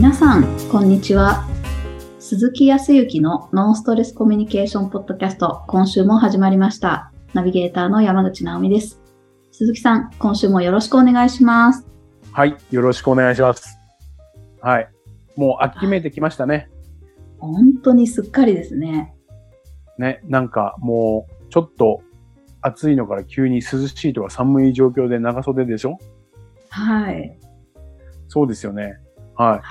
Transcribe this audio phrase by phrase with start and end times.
[0.00, 1.46] 皆さん、こんにちは。
[2.18, 7.12] 鈴木康之のノンストレスコミュニケーションポッドキャスト、今週も始まりました。
[7.34, 8.98] ナビゲーターの山口直美です。
[9.52, 11.86] 鈴木さん、今週もよろしくお願いします。
[12.32, 12.56] はい。
[12.70, 13.78] よろしくお願いします。
[14.62, 14.88] はい。
[15.36, 16.70] もう秋めいてきましたね。
[17.38, 19.14] 本当にすっかりですね。
[19.98, 20.22] ね。
[20.24, 22.00] なんかもう、ちょっと
[22.62, 25.98] 暑いのから急に涼しいとか寒い状況で長袖でしょ？
[26.70, 27.38] はい。
[28.28, 28.94] そうですよね。
[29.40, 29.58] はい。
[29.58, 29.62] はい。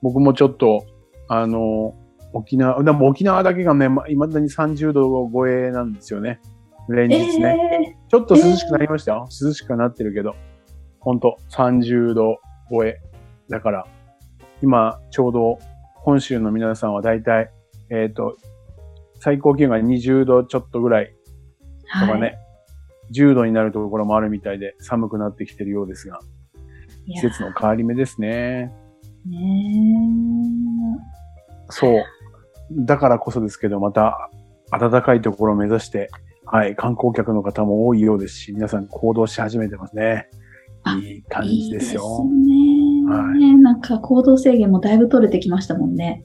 [0.00, 0.86] 僕もちょっと、
[1.28, 1.94] あの、
[2.32, 6.40] 沖縄、でも沖縄だけがね、ま未だに30度超えなんですよね。
[6.88, 7.56] 連日ね。
[7.90, 9.26] えちょっと涼しくなりましたよ。
[9.42, 10.36] 涼しくはなってるけど。
[11.00, 12.38] ほんと、30度
[12.70, 13.00] 超え。
[13.48, 13.86] だから、
[14.62, 15.58] 今、ちょうど、
[15.96, 17.50] 本州の皆さんはだいたい、
[17.90, 18.36] えっ、と、
[19.18, 22.38] 最高気温が20度ちょっとぐらいー、とかね、はい
[23.12, 26.20] 10度になるところもあるみたいで寒くなってきてるようですが、
[27.06, 28.72] 季節の変わり目ですね。
[29.26, 29.38] ね
[31.70, 32.04] そう。
[32.70, 34.30] だからこそですけど、また
[34.70, 36.10] 暖かいところを目指して、
[36.46, 40.28] はい、観光客の方も多いようですし、皆さん行動し始めてますね。
[40.82, 42.02] あいい感いじですよ。
[42.24, 46.24] いいですね、はいなんか行動制限もだいぶ取れてきましたもんね。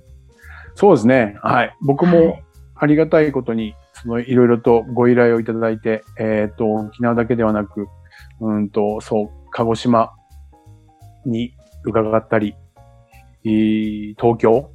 [0.75, 1.37] そうですね。
[1.41, 1.75] はい。
[1.81, 2.33] 僕はもい
[2.75, 7.87] ありがたいことに、そのいろいろとご依頼をいただいて、えっ、と、沖縄だけではなく、
[8.39, 10.13] うんと、そう、鹿児島
[11.25, 11.53] に
[11.83, 12.55] 伺ったり、
[13.45, 14.71] えー東京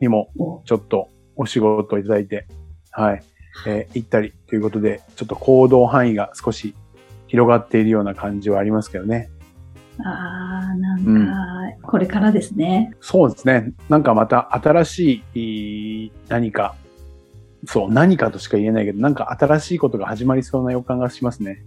[0.00, 2.46] にもおちょっとお仕事をいただいて、
[2.90, 3.22] はい、
[3.66, 6.74] えー行ったりということで、ちょっと行動範囲が少し
[7.26, 9.30] 広がっているような感じはありますけどね。
[10.04, 12.92] ああ、なんか、これからですね。
[13.00, 13.72] そうですね。
[13.88, 16.76] なんかまた新しいい何か、
[17.66, 21.64] そう、何かとしか言えないけど、なんか新しいことが始まりそうな予感がしますね。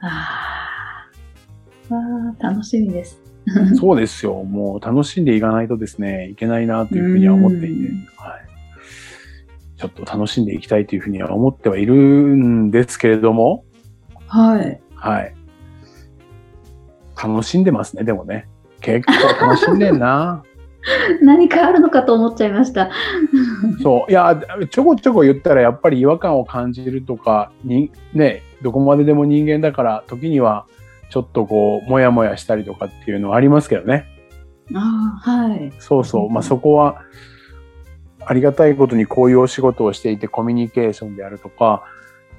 [0.00, 1.06] あ
[1.90, 3.27] あ、楽しみです。
[3.76, 4.42] そうですよ。
[4.44, 8.48] もう楽しんでいかないとですね、いけないなというふうには思っていてうん、はい。
[9.76, 13.64] ちょっと楽しんでいきたいというふうには思ってはいるんですけれども、
[14.26, 14.80] はい。
[14.94, 15.34] はい。
[17.22, 18.48] 楽しんでますね、でもね。
[18.80, 19.12] 結構
[19.46, 20.42] 楽しんでんな。
[21.22, 22.90] 何かあるのかと思っちゃいました。
[23.82, 24.10] そう。
[24.10, 30.66] いや、ちょこちょこ言ったらやっぱり違和感を感じるとか、に、ね、どこまででも人間だから、時には
[31.10, 34.06] ちょっとこう、もやもやしたりとかっていうのはありますけどね。
[34.74, 35.72] ああ、はい。
[35.78, 36.30] そうそう。
[36.30, 37.02] まあ、そこは、
[38.24, 41.84] ありがたいことにこういうお仕事をしていて、コミュニケーションであるとか、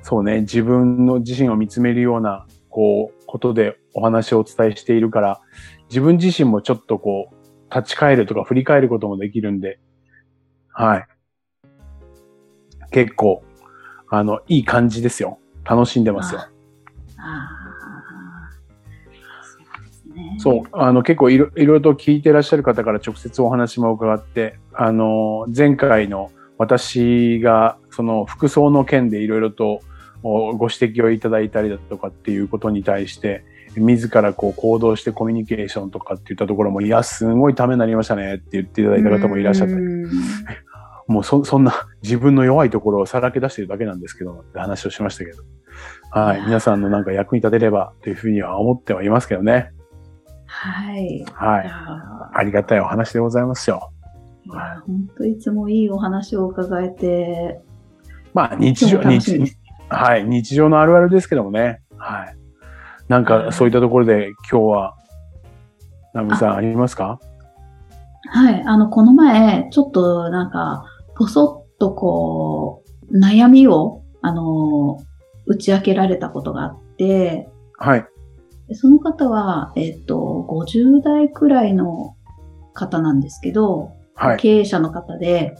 [0.04, 5.42] そうね、自分の自身を見つめるような、こう、ことでお話をお伝えしているから、
[5.90, 9.80] 自分自身もちょっとこう、立ち返るとか振り返ることもできるんで、
[10.72, 11.08] はい。
[12.92, 13.44] 結構、
[14.10, 15.40] あの、いい感じですよ。
[15.64, 16.42] 楽しんでますよ。
[16.42, 16.50] あ
[17.18, 17.59] あ、
[20.20, 20.36] ね。
[20.40, 29.82] そう、あの、結構いろいろと聞いてらっしゃる方から直接お話も伺って、あの、前回の私が、その服装の件でいろいろと
[30.24, 33.44] おご指摘をいただいたりだとかっていうことに対して、
[33.76, 40.10] 自らこう行動してコミュニケーションとかって言ったところも、いや、すごいためになりましたねって言っていただいた方もいらっしゃったり、うん
[41.08, 45.42] もうそそんな自分の弱いところをさらけ出してるだけなんですけど、って話をしましたけど。
[46.12, 46.42] はい。
[46.42, 49.72] 皆さんのなんか役に立てればというふうには思ってはいますけどね。
[50.52, 51.24] はい。
[51.34, 51.66] はい。
[51.66, 51.74] や
[52.34, 53.92] ありがたいお話でございますよ。
[54.86, 57.62] 本当いつもいいお話を伺えて、
[58.34, 59.56] まあ、日常、日
[59.90, 61.82] はい、日常のあるあるですけどもね。
[61.98, 62.36] はい。
[63.08, 64.96] なんか、そういったところで今日は、
[66.14, 67.20] ナミさんありますか？
[68.32, 68.64] はい。
[68.64, 70.84] あの、この前、ちょっとなんか、
[71.16, 74.98] ぽそっとこう、悩みを、あの、
[75.46, 78.06] 打ち明けられたことがあって、はい。
[78.70, 82.16] でその方は、えっ、と、50代くらいの
[82.74, 84.38] 方なんですけど、はい。
[84.38, 85.56] 経営者の方で、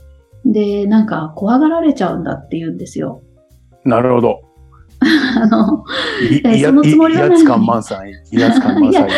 [0.46, 3.24] で、なんか怖がられちゃうんだって言うんですよ。
[3.84, 4.42] なるほど。
[5.02, 5.84] あの、
[6.62, 8.14] そのつもりはない威圧感満載。
[8.32, 9.10] 威圧感満 い載。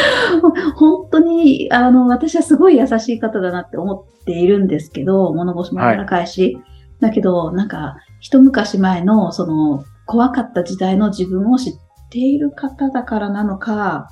[0.76, 6.58] 本当に、あの、私はすごい優しい方だなって思っているんですけど、物腰も柔らかいし。
[7.02, 11.74] だけど、なんか、一昔前の、その、怖かった時代の自分を知っ
[12.12, 14.08] ている方だからなのか、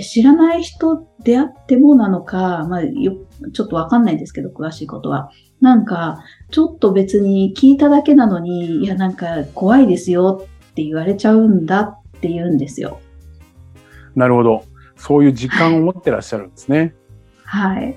[0.00, 3.14] 知らない人であってもなのか、まあ、よ、
[3.52, 5.30] ちょっとわかんないですけど、詳しいことは。
[5.60, 13.00] なんか、ちょっと別に聞いただけなのに、いや、なんか怖いですよって言われちゃうんだって言うんですよ。
[14.14, 14.64] なるほど。
[14.96, 16.94] そういう実感を持ってらっしゃるんですね。
[17.44, 17.96] はい。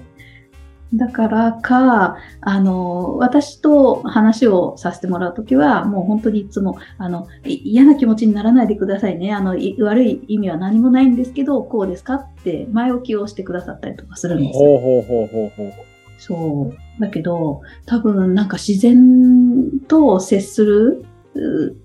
[0.97, 9.33] だからか、あの、私と話をさせてもらうときは、もう本当にいつも、あの、嫌な気持ちにならないでくださいね。
[9.33, 14.77] あの、悪い意味は何もないんですけど、こうですかって前置きをしてくださったりとかするんですよ。
[14.77, 15.71] ほうほうほうほうほう。
[16.17, 17.01] そう。
[17.01, 21.05] だけど、多分なんか自然と接する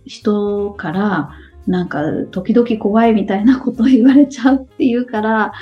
[0.04, 1.30] 人から、
[1.66, 5.52] なんか時々怖いみたいなことを言われちゃうっていうから、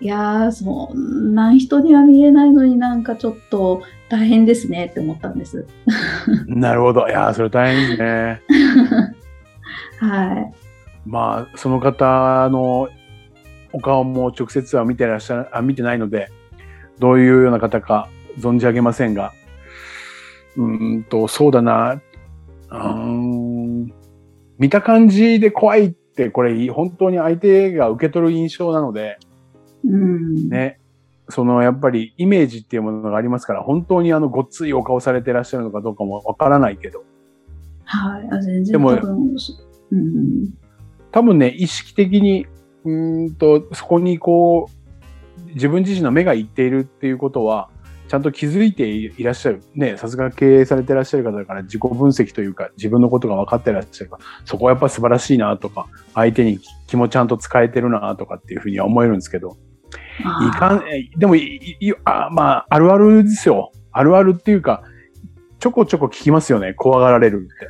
[0.00, 5.66] いやー、そんな人には見えないのになんかちょっと大変ですねって思ったんです。
[6.46, 7.08] なるほど。
[7.08, 8.42] いやー、それ大変ですね。
[10.00, 10.52] はい。
[11.06, 12.88] まあ、その方の
[13.72, 16.28] お顔も直接は見てらっしゃる、あ、見てないので、
[16.98, 18.08] どういうような方か
[18.38, 19.32] 存じ上げませんが、
[20.56, 22.00] うんと、そうだな、
[22.70, 23.92] うん
[24.58, 29.18] 見た感じで怖いって、これ本当に相手が受け取る印象なので、
[29.88, 30.80] うん、ね。
[31.28, 37.04] そのやっぱりイメージっていうものがありますから、本当にあのごっついお顔されてらっしゃるのかどうかもわからないけど。
[37.84, 38.28] はい。
[38.30, 40.54] あ全然でも、うん、
[41.10, 42.46] 多分ね、意識的に、
[42.84, 47.70] うんと、そこにこう、自分自身の目がいっているっていうことは、
[48.08, 49.62] ちゃんと気づいていらっしゃる。
[49.74, 59.56] ね、さすが経営されてらっしゃる方だから自己分析というか自分のことが分かってらっしゃるから、そこはやっぱ素晴らしいなとか、相手に気もちゃんと使えてるなとかっていうふうには思えるんですけど、
[60.20, 60.82] いかん、
[61.18, 63.72] でもいいあ、まあ、あるあるですよ。
[63.92, 64.82] あるあるっていうか、
[65.58, 66.74] ちょこちょこ聞きますよね。
[66.74, 67.68] 怖がられるって。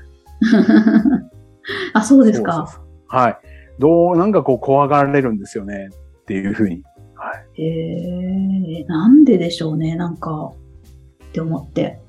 [1.94, 2.86] あ、そうですかそうそうそう。
[3.08, 3.38] はい。
[3.78, 5.88] どう、なんかこう怖がられるんですよね。
[6.22, 6.82] っていうふうに。
[7.14, 7.62] はい。
[7.62, 9.96] えー、なんででしょうね。
[9.96, 10.52] なんか、
[11.24, 12.00] って思って。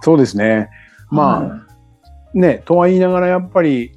[0.00, 0.68] そうですね。
[1.10, 1.56] まあ、は
[2.34, 3.92] い、ね、とは言いながらやっぱり、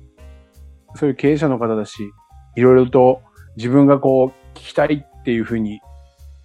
[0.95, 2.11] そういう経営者の方だし、
[2.55, 3.21] いろいろと
[3.57, 5.81] 自分がこう聞きたいっていうふうに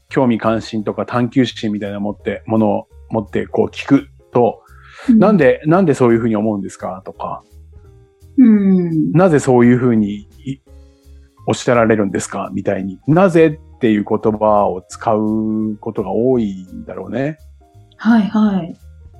[0.08, 4.62] 興味関心とか探求心みたいな持って、ものを持ってこう聞くと、
[5.08, 7.02] うん、なんで、なんでそういうふうに思うんですか？
[7.04, 7.42] とか、
[8.38, 10.28] うん、なぜそういうふうに
[11.46, 12.50] おっしゃられるんですか？
[12.52, 17.38] みたいに、なぜっていう言葉を使うことが多いんだろうね。
[17.96, 18.74] はいはい。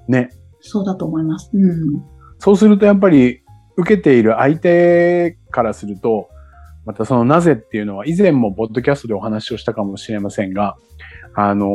[0.08, 0.30] ね。
[0.60, 1.50] そうだと思います。
[1.52, 2.02] うん。
[2.38, 3.42] そうするとやっぱり
[3.76, 6.28] 受けている相手からすると、
[6.86, 10.76] またそのなぜっていうのは以前もポッドキャストでお話をしたかもしれませんが、
[11.34, 11.68] あの、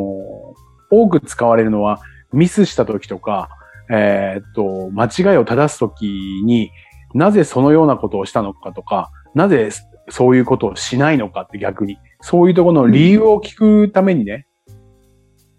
[0.90, 2.00] 多く使われるのは
[2.32, 3.48] ミスした時とか、
[3.90, 6.70] えー、っと、間違いを正す時に
[7.14, 9.70] なぜそのようなことをしたのかとか、なぜ
[10.08, 14.46] そういうことをしないのかって逆に、そういうところの理由を聞くためにね、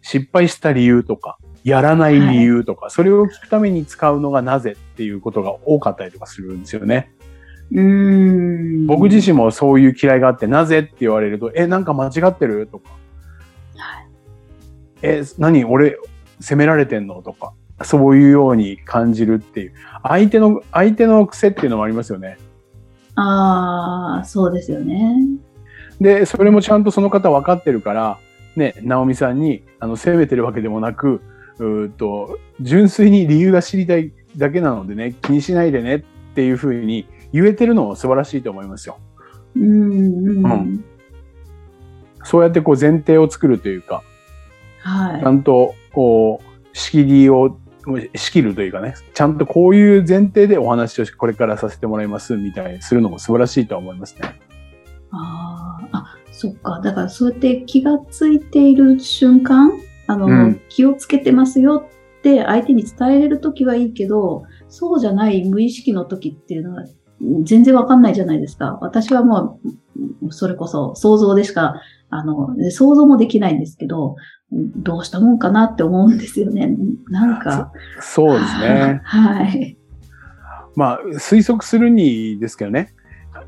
[0.01, 7.11] 失敗した理由とか、やらない理由とか、はい、それを聞くために使うのがなぜっていうことが多かったりとかするんですよね。
[7.73, 12.67] うん僕自身もそういう嫌いがあって、なぜって言われると、え、なんか間違ってる？
[12.67, 12.89] とか。
[13.77, 14.07] はい、
[15.01, 15.63] え、何？
[15.63, 15.97] 俺、
[16.39, 17.21] 責められてんの？
[17.21, 17.53] とか。
[17.83, 19.73] そういうように感じるっていう。
[20.03, 22.37] 相手の、相手の癖っていうのもありますよね。
[23.15, 25.15] ああ、そうですよね。
[25.99, 28.19] で、それもちゃんとその方分かってるから、
[28.55, 31.21] ね、直美さんに、あの、責めてるわけでもなく、
[31.57, 35.99] うと、純粋に理由が知りたいだけなのでね、気にしないでねっ
[36.35, 38.97] ていうふうに言えてるのも素晴らしいと思いますよ。
[39.55, 40.85] うん、うん、
[42.23, 44.03] そうやってこう前提を作るというか、
[44.79, 47.57] はい、ちゃんとこう仕切りを
[48.15, 54.39] 仕切るというかね、ちゃんとこういう前提でお話をこれからさせてもらいますみたいにするのも素晴らしいと思いますね。
[55.11, 56.79] ああ、そっか。
[56.83, 59.71] だからそうやって気がついている瞬間、
[60.07, 61.87] あの、うん、気をつけてますよ
[62.19, 66.85] って相手に伝えれるときはいいけど、そうじゃない無意識の時っていうのは
[67.43, 68.77] 全然わかんないじゃないですか。
[68.81, 69.59] 私はも
[70.21, 74.15] う、それこそ想像でしか、あの、想像もできないんですけど、
[74.51, 76.75] どうしたもんかなって思うんですよね。
[77.09, 77.71] なんか。
[77.99, 79.01] そそうですね。
[79.03, 79.77] はい。
[80.75, 82.93] まあ、推測するにですけどね。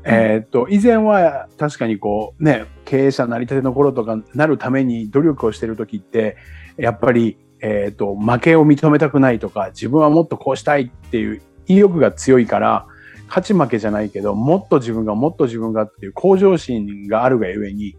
[0.04, 6.36] えっ、と、以前は確かにこう、ね、経営者なりたての頃とかなるために努力をしてる時って、
[6.76, 12.86] やっぱり、えっ、と、負けを認めたくないとか、自分はもっとこうしたいっていう意欲が強いから、
[13.34, 17.96] 勝ち負けじゃないけど、もっと自分がもっと自分がっていう向上心があるがゆえに、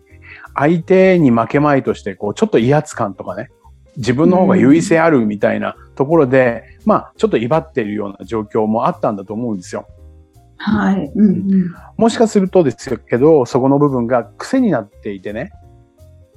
[0.54, 3.50] 相手に負けまいとして、こう、ちょっと威圧感とかね、
[3.98, 9.86] 自分の方が優位性あるみたいなところで、うん、まあ、ちょっと威張っているような状況もあったんだと思うんですよ。
[10.56, 11.12] はい。
[11.14, 15.52] うん、うん、もしかするとですけど、そこの部分が癖になっていてね。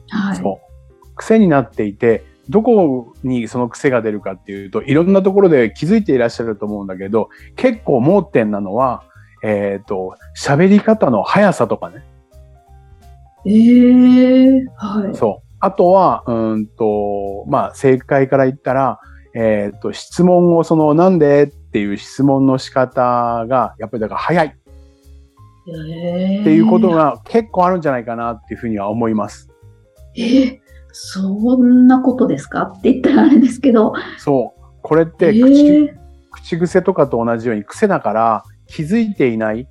[0.09, 0.37] はい。
[0.39, 1.15] そう。
[1.15, 9.05] 癖になっていて、どこにその癖が出るかっていうと、いろんなところで気づいていらっしゃると思うんだけど、結構盲点なのは、
[9.43, 12.05] えっ、ー、と、喋り方の速さとかね。
[13.47, 15.15] ええー、はい。
[15.15, 15.55] そう。
[15.61, 19.01] あとは、うんと、まあ、正解から言ったら、
[19.35, 24.51] えっ、と、質問を、その、なんでっていう質問の仕方が、やっぱりだから早いっ
[25.71, 29.51] ていうことが結構あるんじゃないかなっていうふうには思います。
[30.17, 30.68] えー
[31.01, 32.63] そんなことですか？
[32.63, 33.93] って言ったらあれですけど。
[34.19, 34.61] そう。
[34.83, 35.95] これっえて口、ー
[36.33, 39.69] 口癖とかと同じように癖だから気づいていない。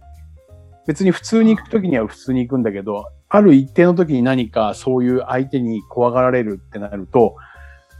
[0.87, 7.35] 別に普通に行くときには普通に行くんだけど、ある一定の時に何かそういう相手に怖がられるってなると、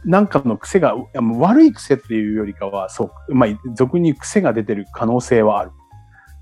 [0.06, 5.72] なんかの癖が、いやもう悪い癖っていうよりかは、そう、まあ、俗に癖が出てる可能性はある。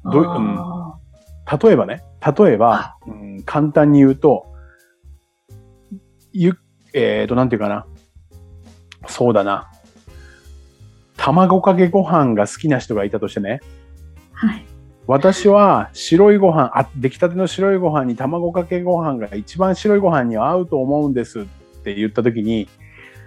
[0.04, 0.98] どうんあ
[1.60, 2.04] 例えばね、
[2.38, 4.46] 例えばは、うん、簡単に言うと、
[6.32, 6.56] ゆ、
[6.98, 7.86] えーと、なんていうかな。
[9.06, 9.70] そうだな。
[11.18, 14.64] 卵かけご飯が好きな人がいたとしてね、ーはい。
[15.06, 21.44] 私は白いご飯、あ、出来たての白いご飯に卵かけご飯が一番白いご飯に合うと思うんですっ
[21.84, 22.66] て言った時に、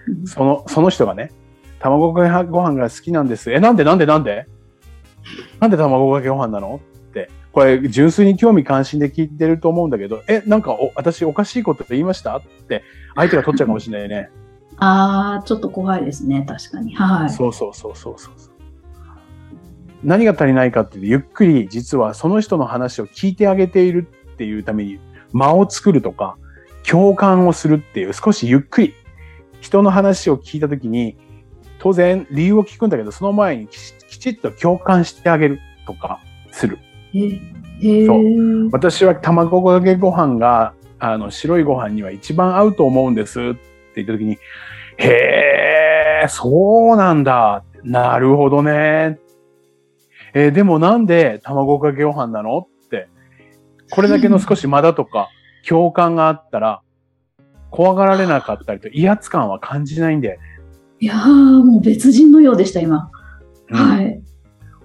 [0.08, 1.32] うんその、その人がね、
[1.78, 3.52] 卵かけご飯が好きなんです。
[3.52, 4.48] え、なんでなんでなんで？
[5.60, 6.82] なんで卵かけご飯なの？
[7.52, 12.38] これ、純粋に興味関心で聞いてると思うんだけど、え、なんかお、私おかしいこと言いました？
[12.38, 12.84] って、
[13.16, 14.30] 相手が取っちゃうかもしれないね。
[14.78, 16.94] ああ、ちょっと怖いですね、確かに。
[16.96, 17.30] はい。
[17.30, 18.34] そうそうそうそうそう。
[20.04, 24.98] 何が足りないかってゆっくり実はその人の話を聞いてあげているっていうために
[25.34, 26.38] 間を作るとか、
[26.88, 28.94] 共感をするっていう少しゆっくり
[29.60, 31.18] 人の話を聞いたときに、
[31.80, 36.20] 当然理由を聞くんだけど、その前にきちっと共感してあげるとか
[36.52, 36.78] する。
[37.12, 44.38] そー私は卵かけご飯が、あの、白いご飯には一番合うと思うんですって言ったときに、
[44.98, 47.64] へえ、そうなんだ。
[47.84, 49.18] なるほどね。
[50.34, 52.60] えーでもなんで卵かけご飯なの？
[52.60, 53.08] って、
[53.90, 55.30] これだけの少し間だとか
[55.68, 56.82] 共感があったら、
[57.72, 60.46] 怖がられなかったりと威圧感は感じないんだよね。
[61.00, 63.10] いやー、もう別人のようでした、今。
[63.70, 64.22] うんはい。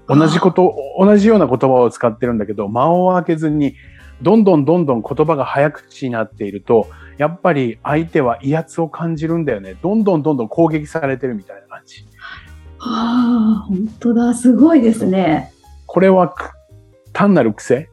[0.08, 3.74] 同じこと、同じような言葉を使ってるんだけど、間を空けずに、
[4.22, 9.76] どんどんどんどん言葉が早口になっていると、やっぱり相手は威圧を感じるんだよね。
[9.82, 12.06] どんどんどんどん攻撃されてるみたいな感じ。
[12.78, 15.52] ああ、本当だ、すごいですね。
[15.86, 16.52] これはく
[17.12, 17.88] 単なる癖？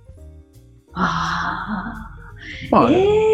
[0.94, 2.72] ああ。
[2.72, 3.32] まあ、えー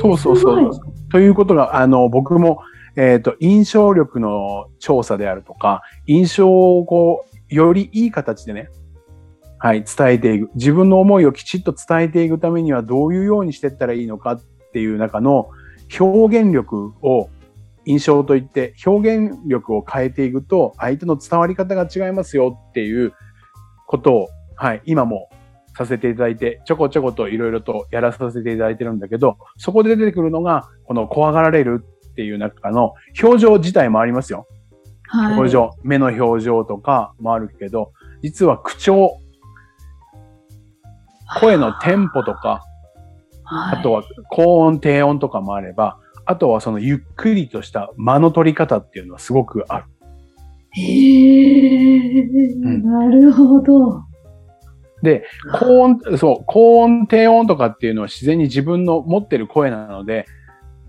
[0.00, 0.70] そうそうそう
[1.10, 2.62] ということが、あの、僕も、
[2.96, 8.68] えっ、と、印象力の調査であるとか、印象をこう、よりいい形でね、
[9.58, 10.50] はい、伝えていく。
[10.54, 14.40] 自分の思いをきちっと伝えていくためにはどういうようにしていったらいいのかっ
[14.72, 15.50] ていう中の
[15.98, 17.28] 表現力を
[17.84, 23.12] 印象といって、表現力を変えていくと、相手の伝わり方が違いますよっていう
[23.86, 25.28] ことを、はい、今も
[25.76, 34.46] させていただいて、ちょこちょこといろいろとやらさせていただいてるんだけど、そこで出てくるのが、この怖がられるっていう中の表情自体もありますよ。
[35.12, 35.34] はい。
[35.34, 39.18] 表情、目の表情とかもあるけど、実は口調、
[41.40, 42.62] 声のテンポとか、
[43.44, 49.84] はい、あとは高音、低音とかもあれば、あとはそのゆっくりとした間の取り方っていうのはすごくある。
[50.72, 54.04] へえ、んなるほど。
[55.02, 60.26] で、高音、そう、高音、低音とかっていうのは自然に自分の持ってる声なので、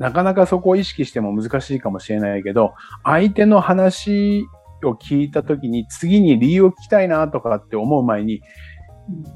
[0.01, 4.47] なかなかそこを意識しても難しいかもしれないけど、相手の話
[4.83, 8.41] を聞いたときに次に理由を聞きたいなとかって思う前に、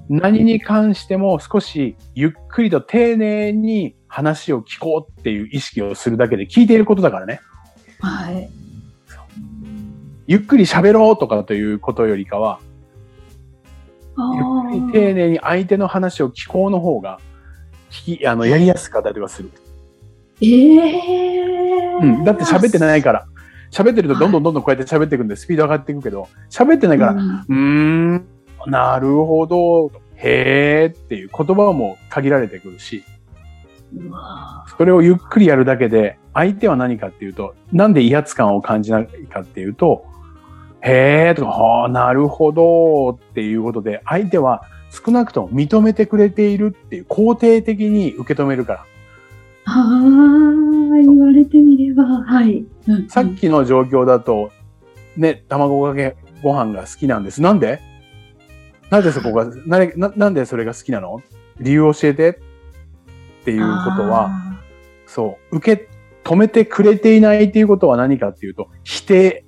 [0.10, 7.42] 何に関しても少しゆっくりと丁寧に話を聞こうっていう意識をするだけで聞いていることだからね。
[8.00, 8.50] はい。
[10.26, 12.60] ゆっくり喋ろうとかということよりかは、
[14.18, 14.32] あ
[14.72, 17.20] ゆっくりー丁寧に相手の話を聞こうの方が、
[17.92, 19.52] 聞き、あの、やりやすかったりとかする。
[20.42, 22.24] ええうん。
[22.24, 23.28] だって喋ってないから。
[23.72, 28.28] 喋ってるとどんどんどんどんこうやって喋っていくんでスピード上がっていくけど、喋ってないから、うんん、
[28.68, 33.04] なるほど、へーっていう言葉も限られてくるし、
[34.78, 40.06] それをゆっくりやるだけで、相手は何かっていうと、なんで威圧感を感じないかっていうと、
[40.82, 48.86] へーとか、はあ、なるほどっていうことで、相手は少なくとも認めてくれているっていう肯定的に受け止めるから。
[49.66, 52.66] ああ、言われてみれば、はい。
[52.88, 54.52] うんさっきの状況だと、
[55.18, 57.42] ね、卵かけご飯が好きなんです。
[57.42, 57.80] なんで？
[58.92, 61.22] なんでそこが、 なれななんでそれが好きなの？
[61.60, 64.62] 理由を教えてっていうことは、あ
[65.08, 65.88] そう、受け
[66.24, 69.46] 止めてくれていないっていうことは何かっていうと、否定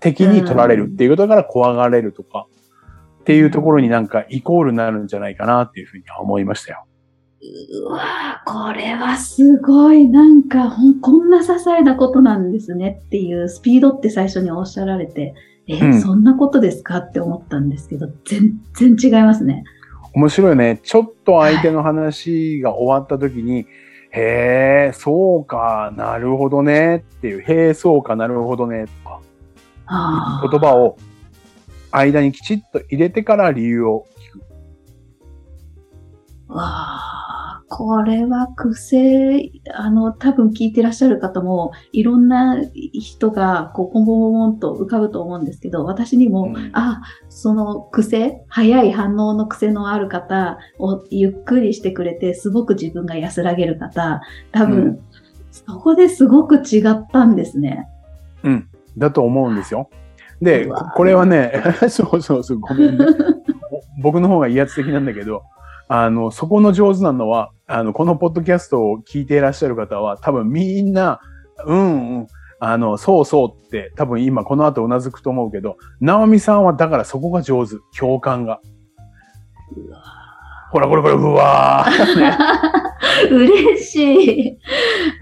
[0.00, 2.46] 的に取られるっていうことだから怖がれるとか、
[3.20, 6.84] っていうところになんかイコールになるんじゃないかなっていうふうには思いましたよ。
[7.40, 15.34] うわこれはすごい、なんかほん、こんな些細なことなんですねっていうスピードって最初におっしゃられて、
[15.68, 19.64] え、うん、そんなことですかって思ったんですけど、全然違いますね。
[20.14, 20.80] 面白いね。
[20.82, 23.66] ちょっと相手の話が終わった時に、はい、へ
[24.90, 29.20] え、そうか、なるほどねっていう、へえ、そうか、なるほどねとか、
[30.50, 30.96] 言葉を
[31.92, 34.47] 間にきちっと入れてから理由を聞く。
[36.48, 42.56] わあ、これは癖、あの、多分聞いてらっしゃる方も、いろんな
[42.94, 55.00] 人が、こう、ポンポンポンと浮かぶと思うんですけど、私にも、うん、あ、その癖、早い反応の癖のある方をゆっくりしてくれて、すごく自分が安らげる方、多分、うん、
[55.50, 57.86] そこですごく違ったんですね。
[58.42, 59.90] うん、だと思うんですよ。
[60.40, 61.52] で、これはね、
[61.90, 63.04] そうそうそう、ごめんね。
[64.00, 65.42] 僕の方が威圧的なんだけど、
[65.88, 71.20] あの、そこの上手なのは、あの、このポッドキャストを聞いていらっしゃる方は、多分みんな、
[71.66, 72.26] うんうん、
[72.60, 77.76] あの、そうそうって多分今この後うなずくと思うけど、ナオミさんはだからそこが上手。
[77.98, 78.60] 共感が。
[80.70, 83.30] ほらこれこれ、うわー。
[83.34, 84.58] 嬉しい。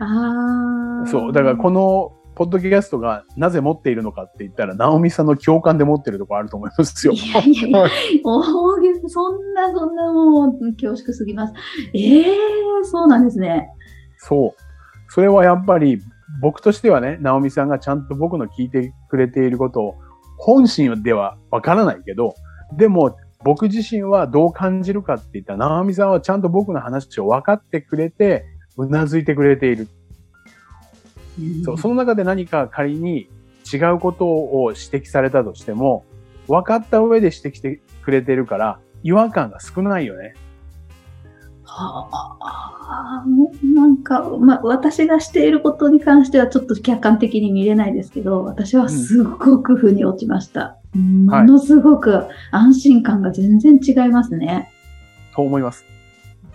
[0.00, 1.06] ああ。
[1.06, 1.32] そう。
[1.32, 7.14] だからこのポッドキャストがなぜ持っているのかって言ったら、ナオミさんの共感で持ってるところあると思いますよ。
[7.14, 7.88] いやいやいや、
[8.22, 11.54] 大げそんな、そんなもう恐縮すぎます。
[11.94, 13.70] ええー、そうなんですね。
[14.18, 14.62] そう。
[15.08, 15.98] それはやっぱり
[16.42, 19.94] 僕としてはね、ナオミさんがちゃんと僕の聞いてくれていることを
[20.36, 22.34] 本心ではわからないけど、
[22.76, 28.44] でも僕自身はどう感じるかって言ったら、ナオミさんはちゃんと僕の話を分かってくれて、
[28.76, 29.88] うなずいてくれている。
[31.64, 33.28] そうその中で何か仮に
[33.72, 36.04] 違うことを指摘されたとしても、
[36.48, 40.34] 分かった上で指摘してくれてるから、違和感が少ないよね。
[41.64, 42.08] は
[42.40, 43.24] あ、
[43.74, 50.78] なんか、まあ、私がしていることに関してはちょっと客観的に見れないですけど、私はすごく腑に落ちました。
[50.94, 54.72] うん、ものすごく安心感が全然違いますね。
[55.34, 55.84] と思います。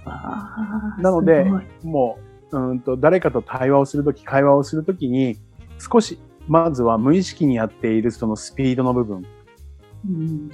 [0.06, 1.46] なので、
[1.84, 5.38] もう、うんと誰かと対話をするとき、会話をするときに、
[5.80, 9.26] 少し、まずは無意識にやっているそのスピードの部分、
[10.10, 10.50] うん、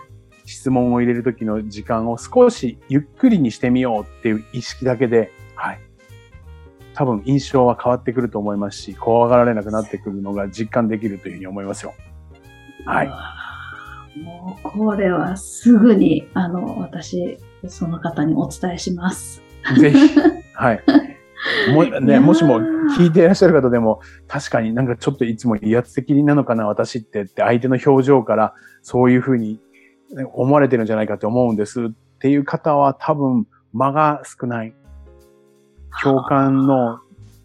[0.45, 5.79] 質問を入れるときの時間を少しゆっくりにしてみようっていう意識だけで、はい。
[6.93, 11.93] 多分印象は変わってくると思いますし、怖がられなくなってくるのが実感できるというふうに思いますよ。
[12.85, 13.07] はい。
[14.19, 19.43] もう、これはすぐに、あの、私、その方にお伝えします。
[19.77, 19.97] ぜひ、
[20.53, 20.83] はい。
[21.73, 22.59] もね、もしも
[22.97, 29.59] 聞いていらっしゃる方でも、確かになんかちょっといつも威圧的なのかな、私ってって相手の表情からそういうふうに
[30.33, 31.89] 思われてるんじゃないかって思うんですっ
[32.19, 34.73] ていう方は多分間が少ない。
[36.01, 36.99] 共感の、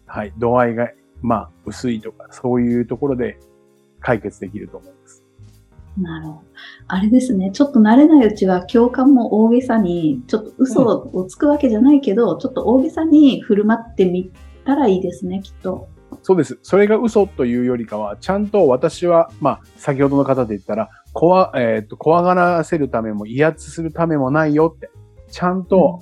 [0.05, 3.39] はい、度合いが、まあ、薄いとか、そういうところで
[3.99, 5.02] 解決できると思います。
[5.97, 6.41] なるほど。
[6.87, 7.51] あれですね。
[7.51, 14.31] ちょっと慣れないうちは共感も大げさに、ちょっと嘘をつくわけじゃないけど、うん、ちょっと大げさに振る舞ってみ
[14.65, 15.87] たらいいですね、きっと。
[16.21, 16.57] そうです。
[16.63, 24.89] それが嘘というよりかは、ちゃんと私は、まあ、先ほどの方で言ったら、怖、えっ、ー、と、怖がらせるためも威圧するためもないよって、
[25.29, 25.99] ちゃんと、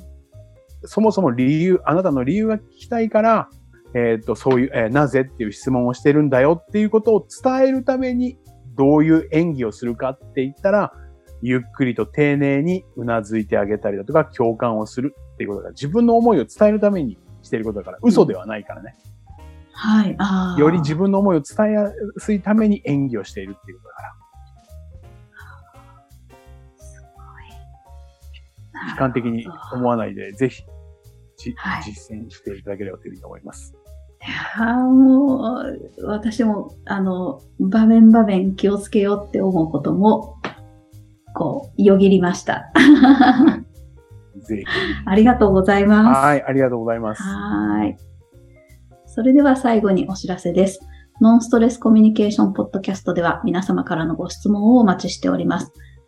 [0.82, 3.50] うん、そもそも理由、あなたの理由が聞きたいから、
[3.94, 8.38] えっ、ー、と、そういう、えー、なぜっていう質問をしてるんだよっていうことを伝えるために
[8.76, 10.94] どういう演技をするかって言ったら、
[11.42, 18.96] ゆっくりと丁寧にうなずいてあげたりだとか、共感をするっていうことが自分の思いを伝えるためにしていることだから、嘘ではないからね。
[19.74, 20.16] はい。
[20.20, 24.14] あより自分の思いを伝えやすいために演技をしているっていうことだから。
[26.78, 27.08] すご
[28.88, 28.92] い。
[28.92, 30.64] 悲観的に思わないで、ぜひ、
[31.56, 33.74] はい、実践していただければというふうに思います。
[34.28, 40.38] いやもう、私も、あの、場面場面気をつけようって思うことも、
[41.34, 42.72] こう、よぎりました。
[44.42, 44.64] ぜひ。
[45.06, 46.20] ありがとうございます。
[46.20, 47.24] はい、ありがとうございます。
[47.24, 47.98] はい。
[49.08, 50.80] それでは最後にお知らせです。
[51.20, 55.72] ノンストレスコミュニケーションポッドキャストでは皆様からのご質問をお待ちしております。